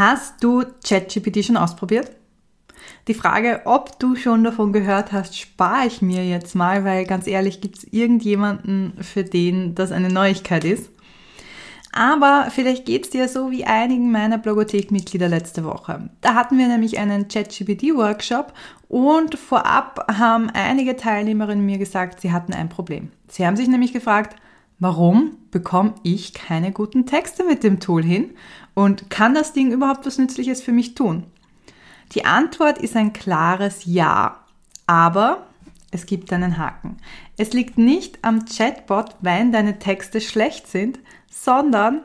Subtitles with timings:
[0.00, 2.10] Hast du ChatGPT schon ausprobiert?
[3.06, 7.26] Die Frage, ob du schon davon gehört hast, spare ich mir jetzt mal, weil ganz
[7.26, 10.88] ehrlich, gibt es irgendjemanden, für den das eine Neuigkeit ist?
[11.92, 16.08] Aber vielleicht geht es dir so wie einigen meiner Blogothek-Mitglieder letzte Woche.
[16.22, 18.54] Da hatten wir nämlich einen ChatGPT-Workshop
[18.88, 23.10] und vorab haben einige Teilnehmerinnen mir gesagt, sie hatten ein Problem.
[23.28, 24.34] Sie haben sich nämlich gefragt,
[24.80, 28.30] warum bekomme ich keine guten Texte mit dem Tool hin
[28.74, 31.26] und kann das Ding überhaupt was Nützliches für mich tun?
[32.12, 34.44] Die Antwort ist ein klares Ja.
[34.86, 35.46] Aber
[35.92, 36.96] es gibt einen Haken.
[37.36, 40.98] Es liegt nicht am Chatbot, wenn deine Texte schlecht sind,
[41.30, 42.02] sondern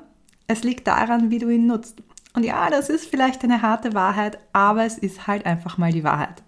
[0.48, 2.04] es liegt daran, wie du ihn nutzt.
[2.36, 6.04] Und ja, das ist vielleicht eine harte Wahrheit, aber es ist halt einfach mal die
[6.04, 6.44] Wahrheit.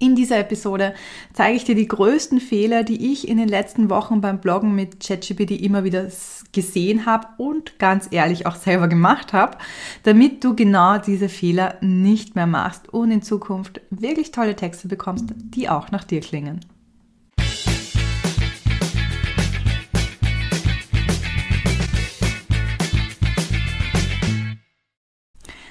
[0.00, 0.94] In dieser Episode
[1.32, 5.00] zeige ich dir die größten Fehler, die ich in den letzten Wochen beim Bloggen mit
[5.00, 6.06] ChatGPT immer wieder
[6.52, 9.58] gesehen habe und ganz ehrlich auch selber gemacht habe,
[10.04, 15.34] damit du genau diese Fehler nicht mehr machst und in Zukunft wirklich tolle Texte bekommst,
[15.36, 16.60] die auch nach dir klingen.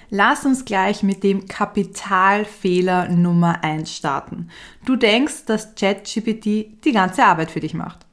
[0.09, 4.49] Lass uns gleich mit dem Kapitalfehler Nummer eins starten.
[4.85, 8.07] Du denkst, dass ChatGPT die ganze Arbeit für dich macht.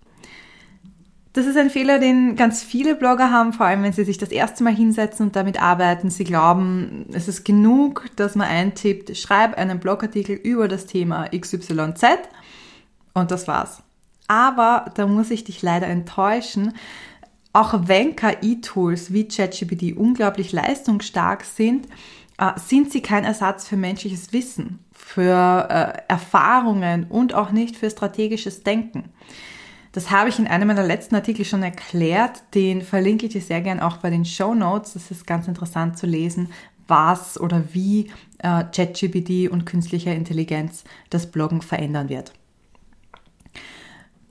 [1.35, 4.31] Das ist ein Fehler, den ganz viele Blogger haben, vor allem wenn sie sich das
[4.31, 6.09] erste Mal hinsetzen und damit arbeiten.
[6.09, 12.05] Sie glauben, es ist genug, dass man eintippt, schreib einen Blogartikel über das Thema XYZ
[13.15, 13.83] und das war's.
[14.29, 16.73] Aber da muss ich dich leider enttäuschen.
[17.55, 21.87] Auch wenn KI-Tools wie ChatGPT unglaublich leistungsstark sind,
[22.37, 27.89] äh, sind sie kein Ersatz für menschliches Wissen, für äh, Erfahrungen und auch nicht für
[27.89, 29.05] strategisches Denken.
[29.93, 32.43] Das habe ich in einem meiner letzten Artikel schon erklärt.
[32.55, 34.95] Den verlinke ich dir sehr gern auch bei den Show Notes.
[34.95, 36.49] Das ist ganz interessant zu lesen,
[36.89, 42.33] was oder wie äh, ChatGPT und künstliche Intelligenz das Bloggen verändern wird.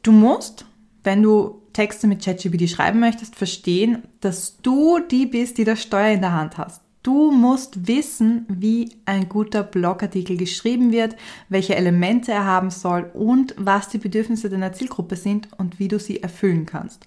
[0.01, 0.66] Du musst,
[1.03, 6.13] wenn du Texte mit ChatGPT schreiben möchtest, verstehen, dass du die bist, die das Steuer
[6.13, 6.81] in der Hand hast.
[7.01, 11.17] Du musst wissen, wie ein guter Blogartikel geschrieben wird,
[11.50, 16.00] welche Elemente er haben soll und was die Bedürfnisse deiner Zielgruppe sind und wie du
[16.00, 17.06] sie erfüllen kannst.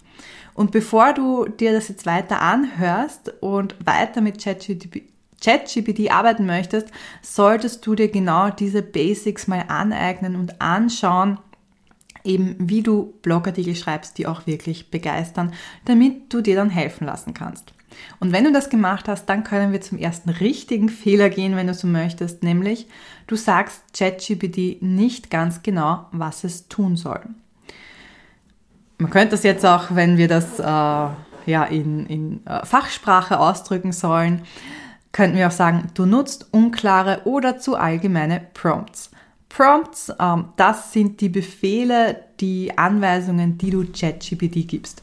[0.53, 6.89] Und bevor du dir das jetzt weiter anhörst und weiter mit ChatGPT arbeiten möchtest,
[7.23, 11.39] solltest du dir genau diese Basics mal aneignen und anschauen,
[12.27, 15.53] eben wie du Blogartikel schreibst, die auch wirklich begeistern,
[15.85, 17.73] damit du dir dann helfen lassen kannst.
[18.21, 21.67] Und wenn du das gemacht hast, dann können wir zum ersten richtigen Fehler gehen, wenn
[21.67, 22.87] du so möchtest, nämlich
[23.27, 27.21] du sagst ChatGPT nicht ganz genau, was es tun soll.
[28.99, 33.93] Man könnte das jetzt auch, wenn wir das äh, ja, in, in äh, Fachsprache ausdrücken
[33.93, 34.43] sollen,
[35.13, 39.11] könnten wir auch sagen, du nutzt unklare oder zu allgemeine Prompts.
[39.49, 45.03] Prompts, ähm, das sind die Befehle, die Anweisungen, die du ChatGPT gibst.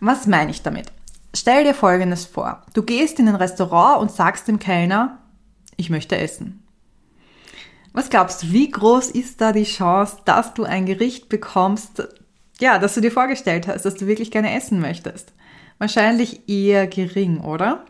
[0.00, 0.92] Was meine ich damit?
[1.34, 2.62] Stell dir Folgendes vor.
[2.74, 5.18] Du gehst in ein Restaurant und sagst dem Kellner,
[5.76, 6.62] ich möchte essen.
[7.92, 12.06] Was glaubst du, wie groß ist da die Chance, dass du ein Gericht bekommst,
[12.60, 15.32] ja, das du dir vorgestellt hast, dass du wirklich gerne essen möchtest?
[15.78, 17.84] Wahrscheinlich eher gering, oder?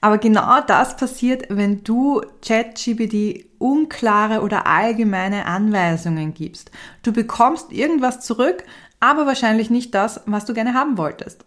[0.00, 6.70] Aber genau das passiert, wenn du ChatGPT unklare oder allgemeine Anweisungen gibst.
[7.02, 8.64] Du bekommst irgendwas zurück,
[9.00, 11.44] aber wahrscheinlich nicht das, was du gerne haben wolltest.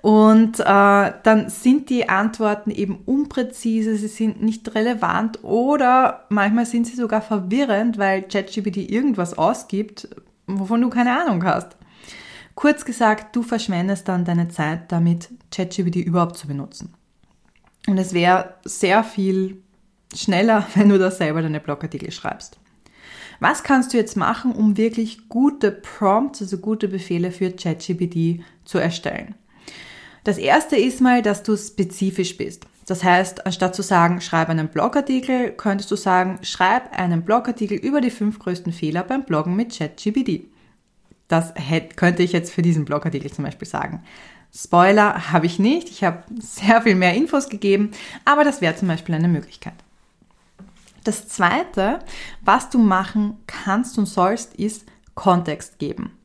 [0.00, 6.86] Und äh, dann sind die Antworten eben unpräzise, sie sind nicht relevant oder manchmal sind
[6.86, 10.08] sie sogar verwirrend, weil ChatGPT irgendwas ausgibt,
[10.46, 11.76] wovon du keine Ahnung hast.
[12.54, 16.94] Kurz gesagt, du verschwendest dann deine Zeit damit, ChatGPT überhaupt zu benutzen.
[17.88, 19.62] Und es wäre sehr viel
[20.14, 22.58] schneller, wenn du da selber deine Blogartikel schreibst.
[23.40, 28.78] Was kannst du jetzt machen, um wirklich gute Prompts, also gute Befehle für ChatGPT zu
[28.78, 29.36] erstellen?
[30.24, 32.66] Das erste ist mal, dass du spezifisch bist.
[32.86, 38.00] Das heißt, anstatt zu sagen, schreib einen Blogartikel, könntest du sagen, schreib einen Blogartikel über
[38.00, 40.48] die fünf größten Fehler beim Bloggen mit ChatGPT.
[41.28, 44.02] Das hätte, könnte ich jetzt für diesen Blogartikel zum Beispiel sagen.
[44.54, 45.88] Spoiler habe ich nicht.
[45.90, 47.92] Ich habe sehr viel mehr Infos gegeben,
[48.24, 49.74] aber das wäre zum Beispiel eine Möglichkeit.
[51.04, 52.00] Das zweite,
[52.42, 54.84] was du machen kannst und sollst, ist
[55.14, 56.18] Kontext geben.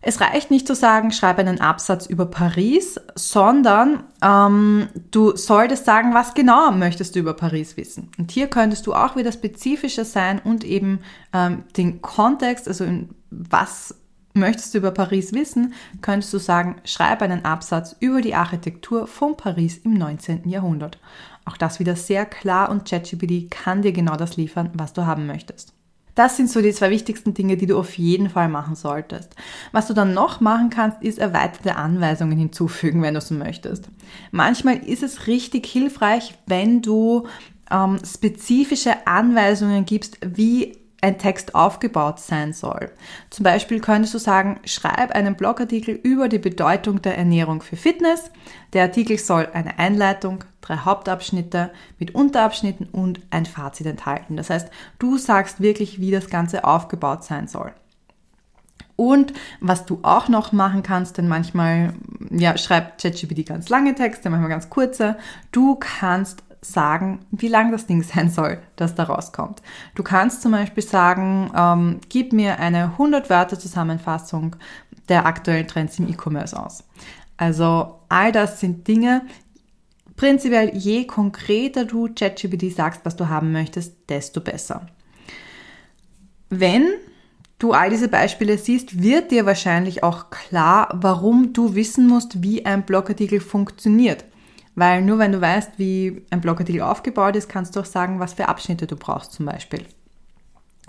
[0.00, 6.14] Es reicht nicht zu sagen, schreibe einen Absatz über Paris, sondern ähm, du solltest sagen,
[6.14, 8.10] was genau möchtest du über Paris wissen.
[8.16, 11.00] Und hier könntest du auch wieder spezifischer sein und eben
[11.32, 13.96] ähm, den Kontext, also in was
[14.38, 19.36] Möchtest du über Paris wissen, könntest du sagen, schreib einen Absatz über die Architektur von
[19.36, 20.48] Paris im 19.
[20.48, 20.98] Jahrhundert.
[21.44, 25.26] Auch das wieder sehr klar und ChatGPT kann dir genau das liefern, was du haben
[25.26, 25.72] möchtest.
[26.14, 29.34] Das sind so die zwei wichtigsten Dinge, die du auf jeden Fall machen solltest.
[29.72, 33.88] Was du dann noch machen kannst, ist erweiterte Anweisungen hinzufügen, wenn du es möchtest.
[34.30, 37.26] Manchmal ist es richtig hilfreich, wenn du
[37.70, 42.90] ähm, spezifische Anweisungen gibst, wie ein Text aufgebaut sein soll.
[43.30, 48.30] Zum Beispiel könntest du sagen, schreib einen Blogartikel über die Bedeutung der Ernährung für Fitness.
[48.72, 54.36] Der Artikel soll eine Einleitung, drei Hauptabschnitte mit Unterabschnitten und ein Fazit enthalten.
[54.36, 57.72] Das heißt, du sagst wirklich, wie das Ganze aufgebaut sein soll.
[58.96, 61.92] Und was du auch noch machen kannst, denn manchmal
[62.30, 65.16] ja, schreibt ChatGPT ganz lange Texte, manchmal ganz kurze.
[65.52, 69.62] Du kannst sagen, wie lang das Ding sein soll, das da rauskommt.
[69.94, 74.56] Du kannst zum Beispiel sagen, ähm, gib mir eine 100 Wörter Zusammenfassung
[75.08, 76.84] der aktuellen Trends im E-Commerce aus.
[77.36, 79.22] Also all das sind Dinge,
[80.16, 84.86] prinzipiell je konkreter du ChatGPT sagst, was du haben möchtest, desto besser.
[86.50, 86.88] Wenn
[87.58, 92.66] du all diese Beispiele siehst, wird dir wahrscheinlich auch klar, warum du wissen musst, wie
[92.66, 94.24] ein Blogartikel funktioniert.
[94.78, 98.34] Weil nur wenn du weißt, wie ein Blogartikel aufgebaut ist, kannst du auch sagen, was
[98.34, 99.84] für Abschnitte du brauchst zum Beispiel.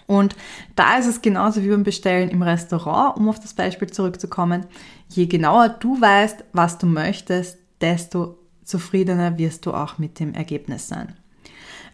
[0.06, 0.36] Und
[0.76, 4.68] da ist es genauso wie beim Bestellen im Restaurant, um auf das Beispiel zurückzukommen.
[5.08, 10.88] Je genauer du weißt, was du möchtest, desto zufriedener wirst du auch mit dem Ergebnis
[10.88, 11.16] sein.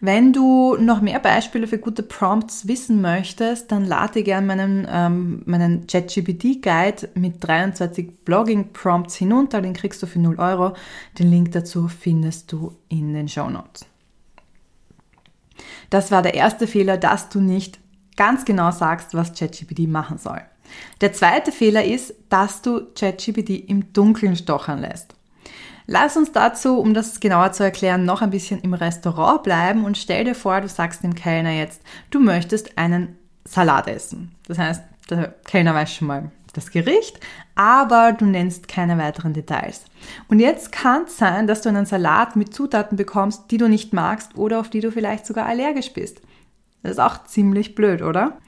[0.00, 4.86] Wenn du noch mehr Beispiele für gute Prompts wissen möchtest, dann lade dir gerne meinen,
[4.90, 9.62] ähm, meinen ChatGPT-Guide mit 23 Blogging-Prompts hinunter.
[9.62, 10.74] Den kriegst du für 0 Euro.
[11.18, 13.86] Den Link dazu findest du in den Show Notes.
[15.90, 17.78] Das war der erste Fehler, dass du nicht
[18.16, 20.40] ganz genau sagst, was ChatGPT machen soll.
[21.00, 25.15] Der zweite Fehler ist, dass du ChatGPT im Dunkeln stochern lässt.
[25.86, 29.96] Lass uns dazu, um das genauer zu erklären, noch ein bisschen im Restaurant bleiben und
[29.96, 31.80] stell dir vor, du sagst dem Kellner jetzt,
[32.10, 34.32] du möchtest einen Salat essen.
[34.48, 37.20] Das heißt, der Kellner weiß schon mal das Gericht,
[37.54, 39.84] aber du nennst keine weiteren Details.
[40.28, 43.92] Und jetzt kann es sein, dass du einen Salat mit Zutaten bekommst, die du nicht
[43.92, 46.20] magst oder auf die du vielleicht sogar allergisch bist.
[46.82, 48.38] Das ist auch ziemlich blöd, oder?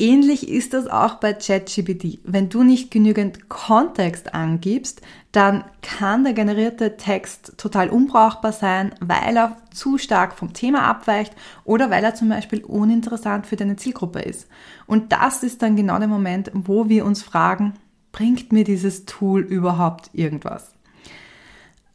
[0.00, 2.20] Ähnlich ist das auch bei ChatGPT.
[2.22, 5.02] Wenn du nicht genügend Kontext angibst,
[5.32, 11.34] dann kann der generierte Text total unbrauchbar sein, weil er zu stark vom Thema abweicht
[11.64, 14.46] oder weil er zum Beispiel uninteressant für deine Zielgruppe ist.
[14.86, 17.74] Und das ist dann genau der Moment, wo wir uns fragen,
[18.12, 20.77] bringt mir dieses Tool überhaupt irgendwas?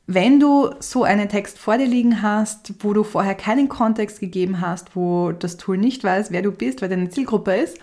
[0.05, 4.59] Wenn du so einen Text vor dir liegen hast, wo du vorher keinen Kontext gegeben
[4.59, 7.77] hast, wo das Tool nicht weiß, wer du bist, wer deine Zielgruppe ist,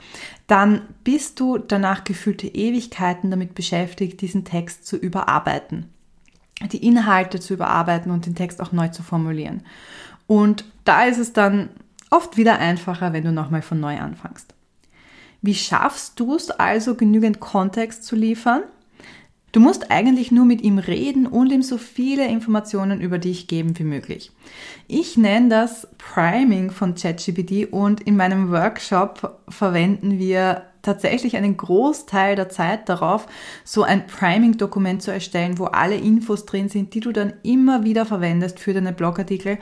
[0.47, 5.87] dann bist du danach gefühlte Ewigkeiten damit beschäftigt, diesen Text zu überarbeiten,
[6.71, 9.63] die Inhalte zu überarbeiten und den Text auch neu zu formulieren.
[10.27, 11.71] Und da ist es dann
[12.11, 14.55] oft wieder einfacher, wenn du nochmal von neu anfängst.
[15.41, 18.63] Wie schaffst du es also, genügend Kontext zu liefern?
[19.53, 23.77] Du musst eigentlich nur mit ihm reden und ihm so viele Informationen über dich geben
[23.79, 24.31] wie möglich.
[24.87, 32.37] Ich nenne das Priming von ChatGPT und in meinem Workshop verwenden wir tatsächlich einen Großteil
[32.37, 33.27] der Zeit darauf,
[33.65, 38.07] so ein Priming-Dokument zu erstellen, wo alle Infos drin sind, die du dann immer wieder
[38.07, 39.59] verwendest für deine Blogartikel,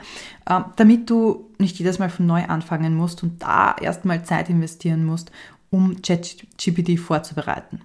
[0.49, 5.03] ähm, damit du nicht jedes Mal von neu anfangen musst und da erstmal Zeit investieren
[5.03, 5.31] musst,
[5.71, 7.81] um ChatGPT vorzubereiten.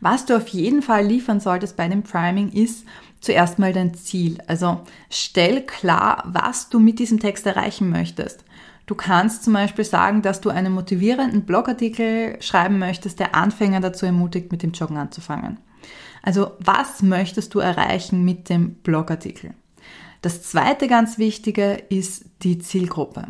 [0.00, 2.84] Was du auf jeden Fall liefern solltest bei dem Priming ist
[3.20, 4.38] zuerst mal dein Ziel.
[4.46, 8.44] Also stell klar, was du mit diesem Text erreichen möchtest.
[8.86, 14.06] Du kannst zum Beispiel sagen, dass du einen motivierenden Blogartikel schreiben möchtest, der Anfänger dazu
[14.06, 15.58] ermutigt, mit dem Joggen anzufangen.
[16.22, 19.54] Also was möchtest du erreichen mit dem Blogartikel?
[20.22, 23.28] Das zweite ganz wichtige ist die Zielgruppe.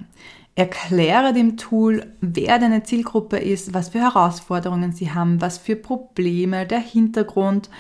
[0.55, 6.67] Erkläre dem Tool, wer deine Zielgruppe ist, was für Herausforderungen sie haben, was für Probleme,
[6.67, 7.71] der Hintergrund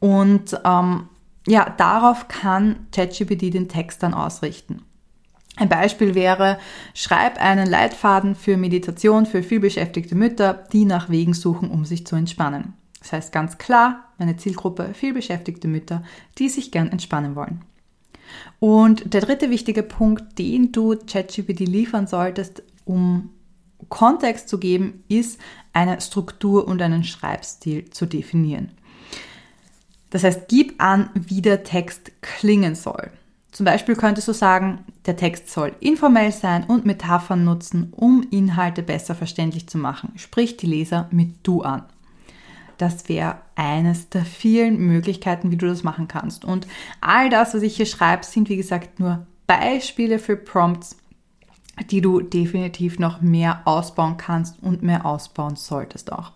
[0.00, 1.08] und ähm,
[1.46, 4.82] ja, darauf kann ChatGPT den Text dann ausrichten.
[5.56, 6.58] Ein Beispiel wäre,
[6.94, 12.16] schreib einen Leitfaden für Meditation für vielbeschäftigte Mütter, die nach Wegen suchen, um sich zu
[12.16, 12.72] entspannen.
[12.98, 16.02] Das heißt ganz klar, meine Zielgruppe vielbeschäftigte Mütter,
[16.38, 17.60] die sich gern entspannen wollen.
[18.60, 23.30] Und der dritte wichtige Punkt, den du ChatGPT liefern solltest, um
[23.88, 25.40] Kontext zu geben, ist
[25.72, 28.70] eine Struktur und einen Schreibstil zu definieren.
[30.10, 33.10] Das heißt, gib an, wie der Text klingen soll.
[33.50, 38.82] Zum Beispiel könntest du sagen, der Text soll informell sein und Metaphern nutzen, um Inhalte
[38.82, 40.12] besser verständlich zu machen.
[40.16, 41.84] Sprich die Leser mit du an.
[42.78, 46.44] Das wäre eines der vielen Möglichkeiten, wie du das machen kannst.
[46.44, 46.66] Und
[47.00, 50.96] all das, was ich hier schreibe, sind wie gesagt nur Beispiele für Prompts,
[51.90, 56.32] die du definitiv noch mehr ausbauen kannst und mehr ausbauen solltest auch.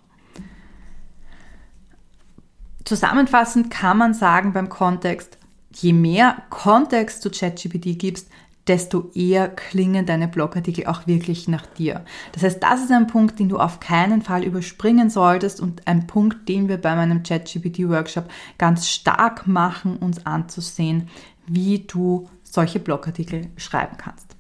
[2.85, 5.39] Zusammenfassend kann man sagen beim Kontext,
[5.75, 8.31] je mehr Kontext du ChatGPT gibst,
[8.69, 12.05] desto eher klingen deine Blogartikel auch wirklich nach dir.
[12.33, 16.07] Das heißt, das ist ein Punkt, den du auf keinen Fall überspringen solltest und ein
[16.07, 18.25] Punkt, den wir bei meinem ChatGPT-Workshop
[18.59, 21.09] ganz stark machen, uns anzusehen,
[21.47, 24.37] wie du solche Blogartikel schreiben kannst.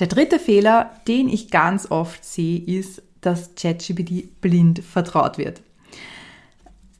[0.00, 5.62] Der dritte Fehler, den ich ganz oft sehe, ist, dass ChatGPT blind vertraut wird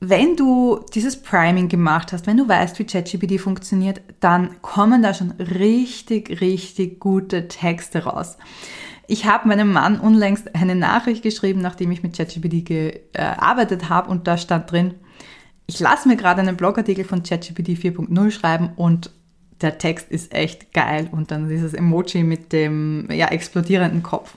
[0.03, 5.13] wenn du dieses Priming gemacht hast, wenn du weißt, wie ChatGPT funktioniert, dann kommen da
[5.13, 8.37] schon richtig, richtig gute Texte raus.
[9.07, 12.65] Ich habe meinem Mann unlängst eine Nachricht geschrieben, nachdem ich mit ChatGPT
[13.13, 14.95] gearbeitet habe und da stand drin,
[15.67, 19.11] ich lasse mir gerade einen Blogartikel von ChatGPT 4.0 schreiben und
[19.61, 24.35] der Text ist echt geil und dann dieses Emoji mit dem ja, explodierenden Kopf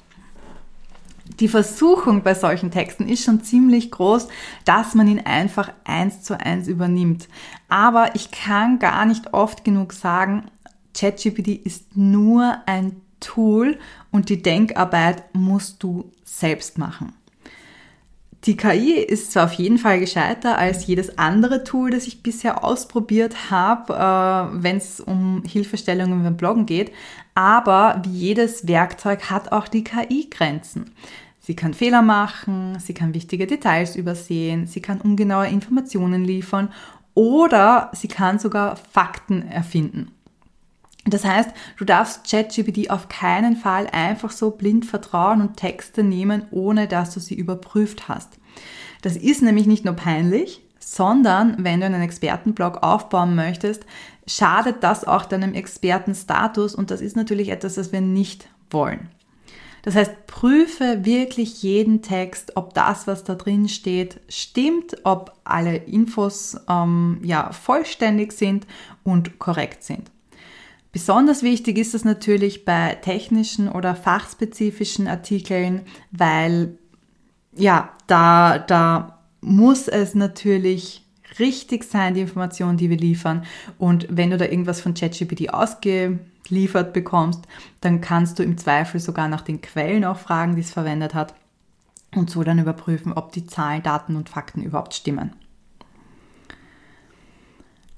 [1.40, 4.28] die Versuchung bei solchen Texten ist schon ziemlich groß,
[4.64, 7.28] dass man ihn einfach eins zu eins übernimmt.
[7.68, 10.44] Aber ich kann gar nicht oft genug sagen,
[10.94, 13.78] ChatGPT ist nur ein Tool
[14.12, 17.14] und die Denkarbeit musst du selbst machen.
[18.44, 22.62] Die KI ist zwar auf jeden Fall gescheiter als jedes andere Tool, das ich bisher
[22.62, 26.92] ausprobiert habe, äh, wenn es um Hilfestellungen beim Bloggen geht,
[27.34, 30.92] aber wie jedes Werkzeug hat auch die KI Grenzen.
[31.40, 36.72] Sie kann Fehler machen, sie kann wichtige Details übersehen, sie kann ungenaue Informationen liefern
[37.12, 40.10] oder sie kann sogar Fakten erfinden.
[41.06, 46.46] Das heißt, du darfst ChatGPT auf keinen Fall einfach so blind vertrauen und Texte nehmen,
[46.50, 48.38] ohne dass du sie überprüft hast.
[49.02, 53.84] Das ist nämlich nicht nur peinlich, sondern wenn du einen Expertenblog aufbauen möchtest,
[54.26, 59.08] schadet das auch deinem Expertenstatus und das ist natürlich etwas, das wir nicht wollen.
[59.82, 65.76] Das heißt, prüfe wirklich jeden Text, ob das, was da drin steht, stimmt, ob alle
[65.76, 68.66] Infos ähm, ja, vollständig sind
[69.02, 70.10] und korrekt sind.
[70.90, 76.78] Besonders wichtig ist es natürlich bei technischen oder fachspezifischen Artikeln, weil
[77.52, 79.13] ja, da, da
[79.44, 81.02] muss es natürlich
[81.38, 83.44] richtig sein, die Informationen, die wir liefern.
[83.78, 87.42] Und wenn du da irgendwas von ChatGPT ausge liefert bekommst,
[87.80, 91.34] dann kannst du im Zweifel sogar nach den Quellen auch fragen, die es verwendet hat
[92.14, 95.34] und so dann überprüfen, ob die Zahlen, Daten und Fakten überhaupt stimmen.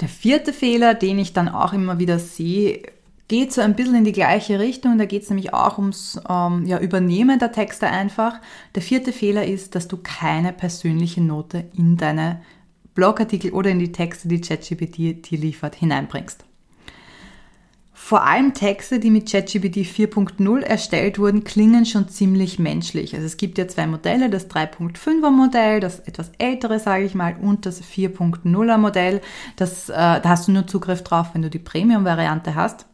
[0.01, 2.83] Der vierte Fehler, den ich dann auch immer wieder sehe,
[3.29, 4.99] geht so ein bisschen in die gleiche Richtung.
[4.99, 8.41] Da geht es nämlich auch ums ähm, ja, Übernehmen der Texte einfach.
[8.75, 12.41] Der vierte Fehler ist, dass du keine persönliche Note in deine
[12.95, 16.45] Blogartikel oder in die Texte, die ChatGPT dir liefert, hineinbringst.
[17.93, 23.15] Vor allem Texte, die mit ChatGPT 4.0 erstellt wurden, klingen schon ziemlich menschlich.
[23.15, 27.35] Also es gibt ja zwei Modelle, das 3.5er Modell, das etwas ältere, sage ich mal,
[27.41, 29.21] und das 4.0er Modell.
[29.57, 32.87] Das, äh, da hast du nur Zugriff drauf, wenn du die Premium-Variante hast.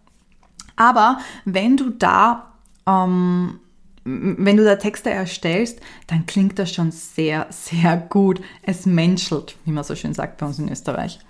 [0.76, 2.52] Aber wenn du da
[2.86, 3.60] ähm,
[4.04, 8.40] wenn du da Texte erstellst, dann klingt das schon sehr, sehr gut.
[8.62, 11.20] Es menschelt, wie man so schön sagt bei uns in Österreich.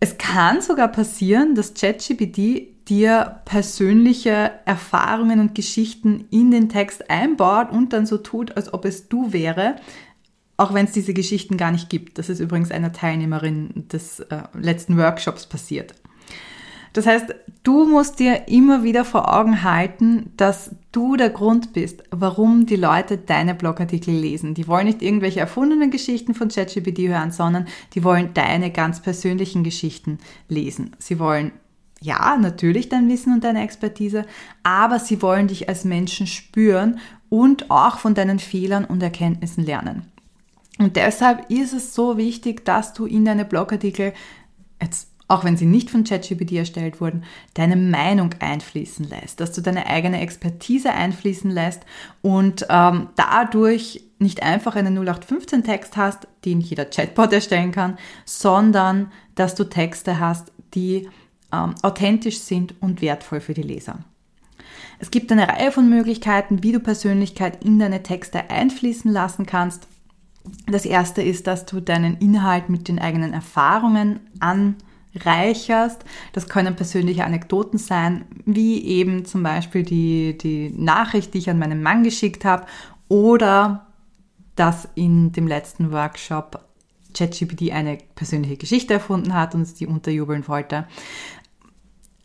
[0.00, 7.70] Es kann sogar passieren, dass ChatGPT dir persönliche Erfahrungen und Geschichten in den Text einbaut
[7.70, 9.76] und dann so tut, als ob es du wäre,
[10.56, 12.18] auch wenn es diese Geschichten gar nicht gibt.
[12.18, 15.94] Das ist übrigens einer Teilnehmerin des äh, letzten Workshops passiert.
[16.96, 22.02] Das heißt, du musst dir immer wieder vor Augen halten, dass du der Grund bist,
[22.10, 24.54] warum die Leute deine Blogartikel lesen.
[24.54, 29.62] Die wollen nicht irgendwelche erfundenen Geschichten von ChatGPT hören, sondern die wollen deine ganz persönlichen
[29.62, 30.16] Geschichten
[30.48, 30.96] lesen.
[30.98, 31.52] Sie wollen
[32.00, 34.24] ja, natürlich dein Wissen und deine Expertise,
[34.62, 36.98] aber sie wollen dich als Menschen spüren
[37.28, 40.06] und auch von deinen Fehlern und Erkenntnissen lernen.
[40.78, 44.14] Und deshalb ist es so wichtig, dass du in deine Blogartikel
[44.80, 49.60] jetzt auch wenn sie nicht von ChatGPT erstellt wurden, deine Meinung einfließen lässt, dass du
[49.60, 51.82] deine eigene Expertise einfließen lässt
[52.22, 59.54] und ähm, dadurch nicht einfach einen 0815-Text hast, den jeder Chatbot erstellen kann, sondern dass
[59.54, 61.08] du Texte hast, die
[61.52, 63.98] ähm, authentisch sind und wertvoll für die Leser.
[64.98, 69.88] Es gibt eine Reihe von Möglichkeiten, wie du Persönlichkeit in deine Texte einfließen lassen kannst.
[70.66, 74.76] Das erste ist, dass du deinen Inhalt mit den eigenen Erfahrungen an
[75.24, 76.04] reicherst.
[76.32, 81.58] Das können persönliche Anekdoten sein, wie eben zum Beispiel die, die Nachricht, die ich an
[81.58, 82.66] meinen Mann geschickt habe
[83.08, 83.86] oder
[84.56, 86.64] dass in dem letzten Workshop
[87.14, 90.86] ChatGPT eine persönliche Geschichte erfunden hat und die unterjubeln wollte.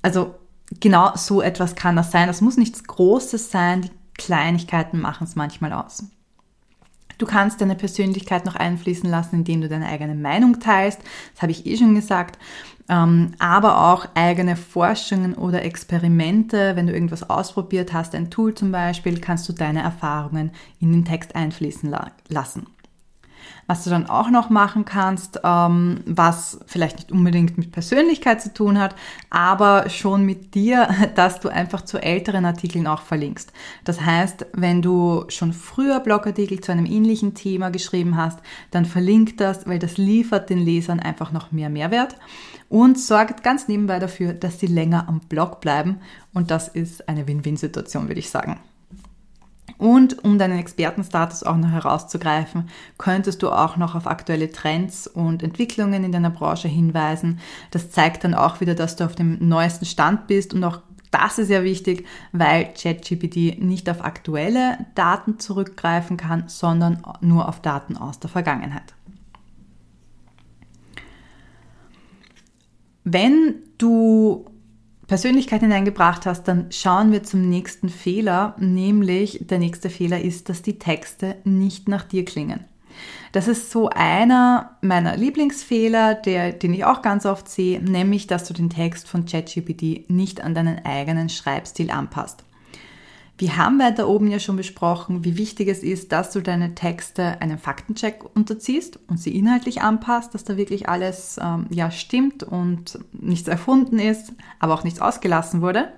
[0.01, 0.35] Also
[0.79, 2.27] genau so etwas kann das sein.
[2.27, 3.83] Das muss nichts Großes sein.
[3.83, 6.03] Die Kleinigkeiten machen es manchmal aus.
[7.21, 11.01] Du kannst deine Persönlichkeit noch einfließen lassen, indem du deine eigene Meinung teilst.
[11.33, 12.39] Das habe ich eh schon gesagt.
[12.89, 16.75] Ähm, aber auch eigene Forschungen oder Experimente.
[16.75, 20.49] Wenn du irgendwas ausprobiert hast, ein Tool zum Beispiel, kannst du deine Erfahrungen
[20.79, 21.95] in den Text einfließen
[22.27, 22.65] lassen.
[23.67, 28.53] Was du dann auch noch machen kannst, ähm, was vielleicht nicht unbedingt mit Persönlichkeit zu
[28.53, 28.95] tun hat,
[29.29, 33.53] aber schon mit dir, dass du einfach zu älteren Artikeln auch verlinkst.
[33.83, 38.39] Das heißt, wenn du schon früher Blogartikel zu einem ähnlichen Thema geschrieben hast,
[38.71, 42.15] dann verlink das, weil das liefert den Lesern einfach noch mehr Mehrwert
[42.71, 45.99] und sorgt ganz nebenbei dafür, dass sie länger am Blog bleiben.
[46.33, 48.59] Und das ist eine Win-Win-Situation, würde ich sagen.
[49.81, 52.69] Und um deinen Expertenstatus auch noch herauszugreifen,
[52.99, 57.39] könntest du auch noch auf aktuelle Trends und Entwicklungen in deiner Branche hinweisen.
[57.71, 61.39] Das zeigt dann auch wieder, dass du auf dem neuesten Stand bist und auch das
[61.39, 67.97] ist ja wichtig, weil ChatGPT nicht auf aktuelle Daten zurückgreifen kann, sondern nur auf Daten
[67.97, 68.93] aus der Vergangenheit.
[73.03, 74.45] Wenn du
[75.11, 80.61] Persönlichkeit hineingebracht hast, dann schauen wir zum nächsten Fehler, nämlich der nächste Fehler ist, dass
[80.61, 82.63] die Texte nicht nach dir klingen.
[83.33, 88.45] Das ist so einer meiner Lieblingsfehler, der, den ich auch ganz oft sehe, nämlich, dass
[88.45, 92.45] du den Text von ChatGPT nicht an deinen eigenen Schreibstil anpasst.
[93.41, 97.41] Wir haben weiter oben ja schon besprochen, wie wichtig es ist, dass du deine Texte
[97.41, 102.99] einem Faktencheck unterziehst und sie inhaltlich anpasst, dass da wirklich alles ähm, ja stimmt und
[103.13, 105.91] nichts erfunden ist, aber auch nichts ausgelassen wurde.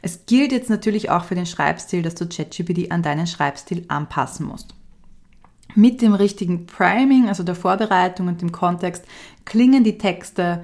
[0.00, 4.46] Es gilt jetzt natürlich auch für den Schreibstil, dass du ChatGPT an deinen Schreibstil anpassen
[4.46, 4.72] musst.
[5.74, 9.04] Mit dem richtigen Priming, also der Vorbereitung und dem Kontext,
[9.44, 10.62] klingen die Texte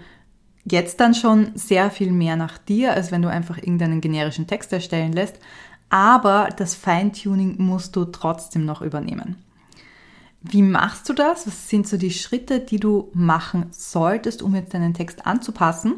[0.64, 4.72] jetzt dann schon sehr viel mehr nach dir, als wenn du einfach irgendeinen generischen Text
[4.72, 5.40] erstellen lässt
[5.92, 9.36] aber das Feintuning musst du trotzdem noch übernehmen.
[10.40, 11.46] Wie machst du das?
[11.46, 15.96] Was sind so die Schritte, die du machen solltest, um jetzt deinen Text anzupassen?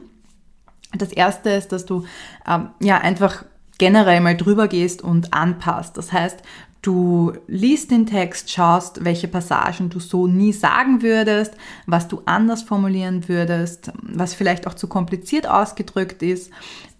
[0.92, 2.04] Das erste ist, dass du
[2.44, 3.44] ähm, ja einfach
[3.78, 5.96] generell mal drüber gehst und anpasst.
[5.96, 6.40] Das heißt,
[6.84, 11.54] Du liest den Text, schaust, welche Passagen du so nie sagen würdest,
[11.86, 16.50] was du anders formulieren würdest, was vielleicht auch zu kompliziert ausgedrückt ist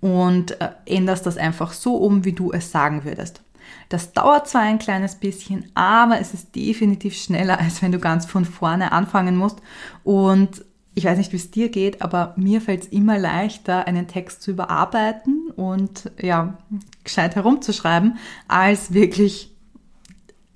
[0.00, 3.42] und äh, änderst das einfach so um, wie du es sagen würdest.
[3.90, 8.24] Das dauert zwar ein kleines bisschen, aber es ist definitiv schneller, als wenn du ganz
[8.24, 9.58] von vorne anfangen musst.
[10.02, 14.08] Und ich weiß nicht, wie es dir geht, aber mir fällt es immer leichter, einen
[14.08, 16.56] Text zu überarbeiten und ja,
[17.02, 18.16] gescheit herumzuschreiben,
[18.48, 19.53] als wirklich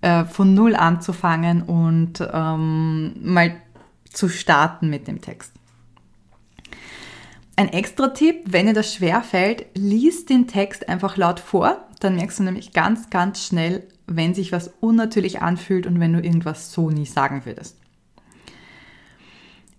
[0.00, 3.56] äh, von Null anzufangen und ähm, mal
[4.12, 5.52] zu starten mit dem Text.
[7.56, 11.88] Ein extra Tipp, wenn dir das schwer fällt, lies den Text einfach laut vor.
[11.98, 16.20] Dann merkst du nämlich ganz, ganz schnell, wenn sich was unnatürlich anfühlt und wenn du
[16.20, 17.76] irgendwas so nie sagen würdest.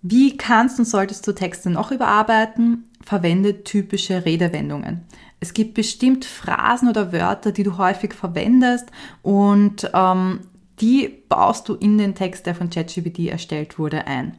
[0.02, 2.84] Wie kannst und solltest du Texte noch überarbeiten?
[3.02, 5.02] Verwende typische Redewendungen.
[5.40, 8.90] Es gibt bestimmt Phrasen oder Wörter, die du häufig verwendest
[9.22, 10.40] und ähm,
[10.80, 14.38] die baust du in den Text, der von ChatGPT erstellt wurde, ein.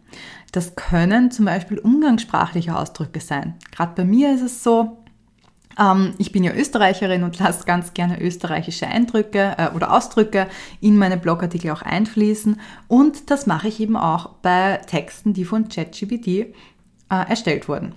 [0.52, 3.56] Das können zum Beispiel umgangssprachliche Ausdrücke sein.
[3.71, 5.00] Gerade bei mir ist es so,
[5.79, 10.47] ähm, ich bin ja Österreicherin und lasse ganz gerne österreichische Eindrücke äh, oder Ausdrücke
[10.79, 12.60] in meine Blogartikel auch einfließen.
[12.88, 16.45] Und das mache ich eben auch bei Texten, die von ChatGPT äh,
[17.10, 17.95] erstellt wurden.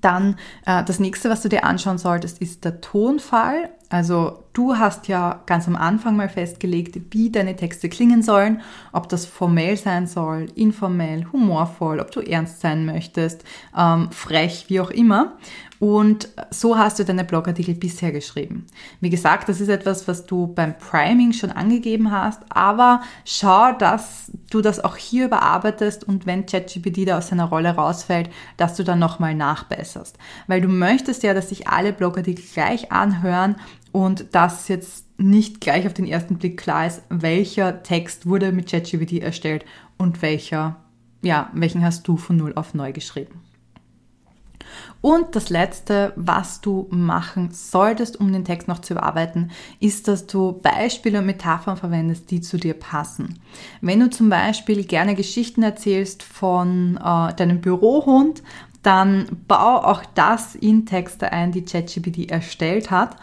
[0.00, 3.70] Dann äh, das nächste, was du dir anschauen solltest, ist der Tonfall.
[3.88, 9.08] Also du hast ja ganz am Anfang mal festgelegt, wie deine Texte klingen sollen, ob
[9.08, 13.44] das formell sein soll, informell, humorvoll, ob du ernst sein möchtest,
[13.76, 15.36] ähm, frech, wie auch immer.
[15.80, 18.66] Und so hast du deine Blogartikel bisher geschrieben.
[19.00, 24.30] Wie gesagt, das ist etwas, was du beim Priming schon angegeben hast, aber schau, dass
[24.50, 28.84] du das auch hier überarbeitest und wenn ChatGPT da aus seiner Rolle rausfällt, dass du
[28.84, 30.18] dann nochmal nachbesserst.
[30.48, 33.56] Weil du möchtest ja, dass sich alle Blogartikel gleich anhören
[33.92, 38.70] und dass jetzt nicht gleich auf den ersten Blick klar ist, welcher Text wurde mit
[38.70, 39.64] ChatGPT erstellt
[39.98, 40.76] und welcher,
[41.22, 43.40] ja, welchen hast du von null auf neu geschrieben.
[45.00, 49.50] Und das Letzte, was du machen solltest, um den Text noch zu überarbeiten,
[49.80, 53.40] ist, dass du Beispiele und Metaphern verwendest, die zu dir passen.
[53.80, 58.42] Wenn du zum Beispiel gerne Geschichten erzählst von äh, deinem Bürohund,
[58.82, 63.16] dann bau auch das in Texte ein, die ChatGPT erstellt hat.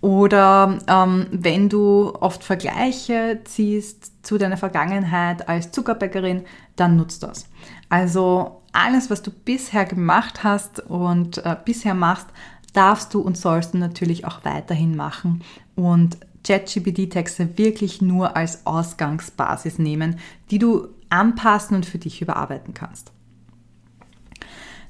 [0.00, 6.44] Oder ähm, wenn du oft Vergleiche ziehst zu deiner Vergangenheit als Zuckerbäckerin,
[6.76, 7.48] dann nutzt das.
[7.90, 12.28] Also alles, was du bisher gemacht hast und äh, bisher machst,
[12.72, 15.42] darfst du und sollst du natürlich auch weiterhin machen
[15.74, 20.18] und ChatGPT-Texte wirklich nur als Ausgangsbasis nehmen,
[20.50, 23.12] die du anpassen und für dich überarbeiten kannst.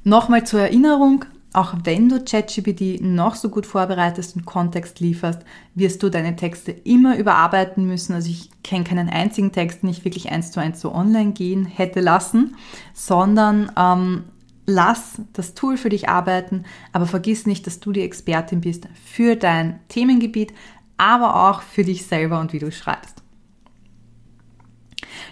[0.05, 5.41] Nochmal zur Erinnerung, auch wenn du ChatGPT noch so gut vorbereitest und Kontext lieferst,
[5.75, 8.15] wirst du deine Texte immer überarbeiten müssen.
[8.15, 11.65] Also ich kenne keinen einzigen Text, den ich wirklich eins zu eins so online gehen
[11.65, 12.57] hätte lassen,
[12.95, 14.25] sondern ähm,
[14.67, 19.35] lass das Tool für dich arbeiten, aber vergiss nicht, dass du die Expertin bist für
[19.35, 20.53] dein Themengebiet,
[20.99, 23.21] aber auch für dich selber und wie du schreibst.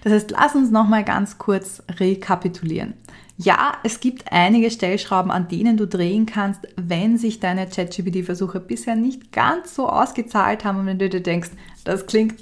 [0.02, 2.94] Das heißt, lass uns nochmal ganz kurz rekapitulieren.
[3.40, 8.96] Ja, es gibt einige Stellschrauben, an denen du drehen kannst, wenn sich deine ChatGPT-Versuche bisher
[8.96, 11.51] nicht ganz so ausgezahlt haben und wenn du dir denkst,
[11.85, 12.35] das klingt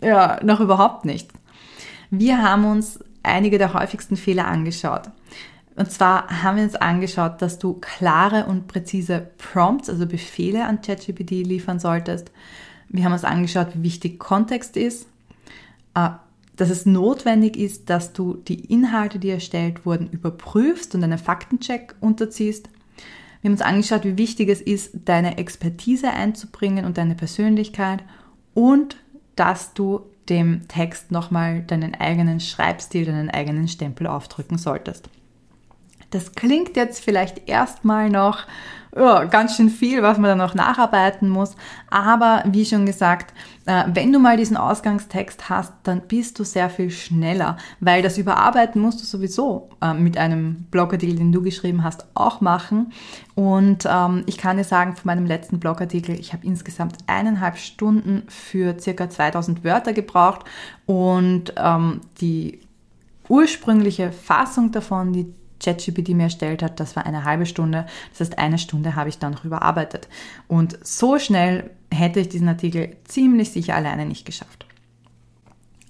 [0.00, 1.30] ja noch überhaupt nicht.
[2.10, 5.10] Wir haben uns einige der häufigsten Fehler angeschaut.
[5.76, 10.80] Und zwar haben wir uns angeschaut, dass du klare und präzise Prompts, also Befehle an
[10.80, 12.30] ChatGPT liefern solltest.
[12.88, 15.06] Wir haben uns angeschaut, wie wichtig Kontext ist,
[15.94, 16.08] äh,
[16.60, 21.94] dass es notwendig ist, dass du die Inhalte, die erstellt wurden, überprüfst und einen Faktencheck
[22.00, 22.68] unterziehst.
[23.40, 28.04] Wir haben uns angeschaut, wie wichtig es ist, deine Expertise einzubringen und deine Persönlichkeit
[28.52, 28.98] und
[29.36, 35.08] dass du dem Text nochmal deinen eigenen Schreibstil, deinen eigenen Stempel aufdrücken solltest.
[36.10, 38.46] Das klingt jetzt vielleicht erstmal noch
[38.96, 41.54] ja, ganz schön viel, was man dann noch nacharbeiten muss.
[41.90, 43.32] Aber wie schon gesagt,
[43.66, 48.18] äh, wenn du mal diesen Ausgangstext hast, dann bist du sehr viel schneller, weil das
[48.18, 52.92] Überarbeiten musst du sowieso äh, mit einem Blogartikel, den du geschrieben hast, auch machen.
[53.36, 58.24] Und ähm, ich kann dir sagen, von meinem letzten Blogartikel, ich habe insgesamt eineinhalb Stunden
[58.28, 60.44] für circa 2000 Wörter gebraucht
[60.86, 62.60] und ähm, die
[63.28, 67.86] ursprüngliche Fassung davon, die ChatGPT mir erstellt hat, das war eine halbe Stunde.
[68.10, 70.08] Das heißt, eine Stunde habe ich dann noch überarbeitet.
[70.48, 74.66] Und so schnell hätte ich diesen Artikel ziemlich sicher alleine nicht geschafft.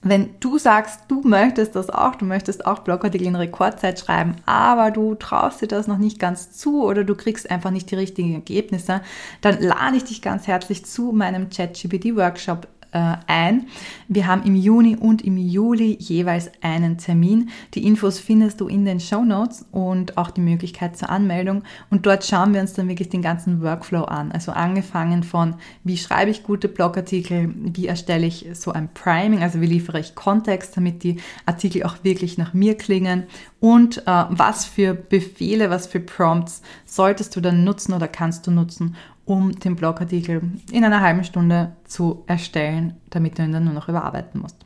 [0.03, 4.91] Wenn du sagst, du möchtest das auch, du möchtest auch Blogartikel in Rekordzeit schreiben, aber
[4.91, 8.33] du traust dir das noch nicht ganz zu oder du kriegst einfach nicht die richtigen
[8.33, 9.03] Ergebnisse,
[9.43, 13.67] dann lade ich dich ganz herzlich zu meinem ChatGPT-Workshop äh, ein.
[14.09, 17.51] Wir haben im Juni und im Juli jeweils einen Termin.
[17.75, 21.63] Die Infos findest du in den Show Notes und auch die Möglichkeit zur Anmeldung.
[21.91, 24.33] Und dort schauen wir uns dann wirklich den ganzen Workflow an.
[24.33, 29.61] Also angefangen von, wie schreibe ich gute Blogartikel, wie erstelle ich so ein Priming, also
[29.61, 33.25] wie liefere ich Kontext, damit die Artikel auch wirklich nach mir klingen
[33.61, 38.51] und äh, was für Befehle, was für Prompts solltest du dann nutzen oder kannst du
[38.51, 38.97] nutzen,
[39.31, 43.89] um den Blogartikel in einer halben Stunde zu erstellen, damit du ihn dann nur noch
[43.89, 44.57] überarbeiten musst.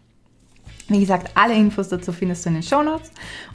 [0.89, 3.11] Wie gesagt, alle Infos dazu findest du in den Show Notes.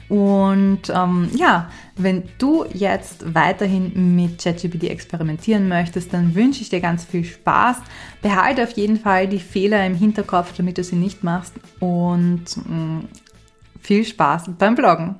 [0.08, 6.80] Und ähm, ja, wenn du jetzt weiterhin mit ChatGPT experimentieren möchtest, dann wünsche ich dir
[6.80, 7.78] ganz viel Spaß.
[8.22, 11.54] Behalte auf jeden Fall die Fehler im Hinterkopf, damit du sie nicht machst.
[11.80, 13.08] Und mh, mm,
[13.80, 15.16] viel Spaß beim Bloggen.